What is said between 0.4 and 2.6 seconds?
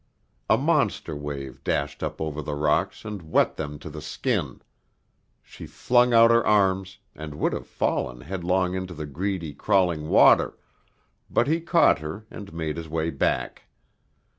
A monster wave dashed up over the